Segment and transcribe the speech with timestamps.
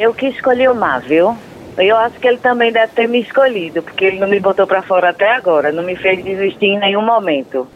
[0.00, 1.36] Eu que escolhi o mar, viu?
[1.76, 4.80] Eu acho que ele também deve ter me escolhido, porque ele não me botou para
[4.80, 7.68] fora até agora, não me fez desistir em nenhum momento.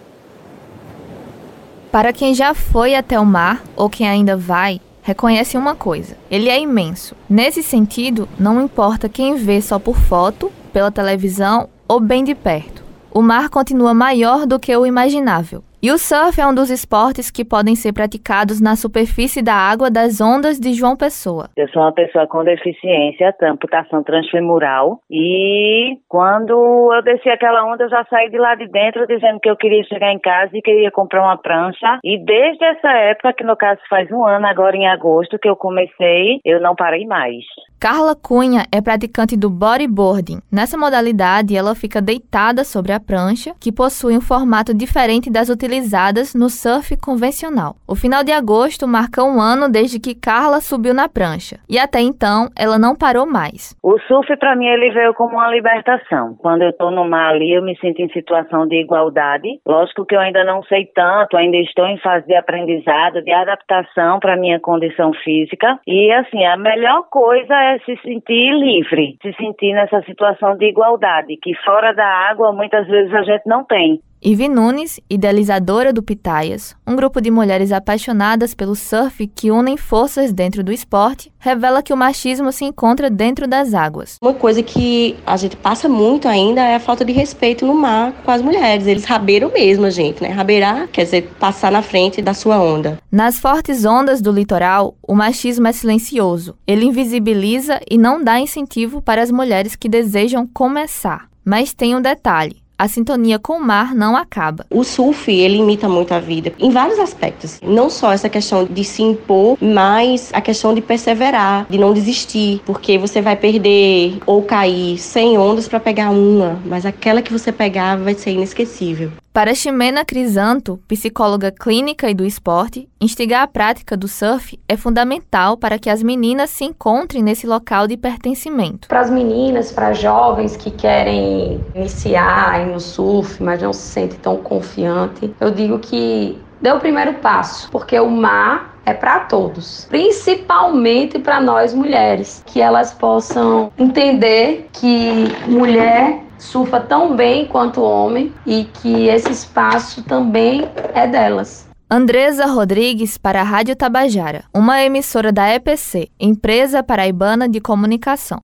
[1.93, 6.49] Para quem já foi até o mar ou quem ainda vai, reconhece uma coisa: ele
[6.49, 7.15] é imenso.
[7.29, 12.83] Nesse sentido, não importa quem vê só por foto, pela televisão ou bem de perto.
[13.13, 17.31] O mar continua maior do que o imaginável e o surf é um dos esportes
[17.31, 21.51] que podem ser praticados na superfície da água das ondas de João Pessoa.
[21.55, 26.55] Eu sou uma pessoa com deficiência, amputação transfemoral, e quando
[26.91, 29.85] eu desci aquela onda, eu já saí de lá de dentro dizendo que eu queria
[29.85, 31.99] chegar em casa e queria comprar uma prancha.
[32.03, 35.55] E desde essa época, que no caso faz um ano, agora em agosto, que eu
[35.55, 37.45] comecei, eu não parei mais.
[37.85, 40.39] Carla Cunha é praticante do bodyboarding.
[40.51, 46.35] Nessa modalidade, ela fica deitada sobre a prancha, que possui um formato diferente das utilizadas
[46.35, 47.77] no surf convencional.
[47.87, 52.01] O final de agosto marca um ano desde que Carla subiu na prancha, e até
[52.01, 53.77] então ela não parou mais.
[53.83, 56.37] O surf para mim ele veio como uma libertação.
[56.39, 59.61] Quando eu estou no mar ali, eu me sinto em situação de igualdade.
[59.67, 64.21] Lógico que eu ainda não sei tanto, ainda estou em fase de aprendizado, de adaptação
[64.21, 65.79] para minha condição física.
[65.87, 71.37] E assim, a melhor coisa é se sentir livre, se sentir nessa situação de igualdade,
[71.37, 74.01] que fora da água muitas vezes a gente não tem.
[74.27, 80.33] Ivi Nunes, idealizadora do Pitaias, um grupo de mulheres apaixonadas pelo surf que unem forças
[80.33, 84.17] dentro do esporte, revela que o machismo se encontra dentro das águas.
[84.23, 88.15] Uma coisa que a gente passa muito ainda é a falta de respeito no mar
[88.25, 88.87] com as mulheres.
[88.87, 90.31] Eles rabeiram mesmo a gente, né?
[90.31, 92.99] Rabeirar quer dizer passar na frente da sua onda.
[93.13, 96.57] Nas fortes ondas do litoral, o machismo é silencioso.
[96.67, 101.29] Ele invisibiliza e não dá incentivo para as mulheres que desejam começar.
[101.45, 104.67] Mas tem um detalhe a sintonia com o mar não acaba.
[104.71, 107.61] O surf, ele imita muito a vida em vários aspectos.
[107.63, 112.61] Não só essa questão de se impor, mas a questão de perseverar, de não desistir,
[112.67, 117.53] porque você vai perder ou cair 100 ondas para pegar uma, mas aquela que você
[117.53, 119.13] pegar vai ser inesquecível.
[119.35, 125.57] Para Ximena Crisanto, psicóloga clínica e do esporte, instigar a prática do surf é fundamental
[125.57, 128.87] para que as meninas se encontrem nesse local de pertencimento.
[128.87, 134.37] Para as meninas, para jovens que querem iniciar no surf, mas não se sentem tão
[134.37, 141.19] confiante, eu digo que dê o primeiro passo, porque o mar é para todos, principalmente
[141.19, 148.33] para nós mulheres, que elas possam entender que mulher surfa tão bem quanto o homem
[148.47, 151.69] e que esse espaço também é delas.
[151.91, 158.43] Andresa Rodrigues para a Rádio Tabajara, uma emissora da EPC, Empresa Paraibana de Comunicação.